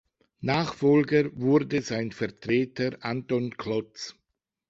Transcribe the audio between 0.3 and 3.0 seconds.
Nachfolger wurde sein Vertreter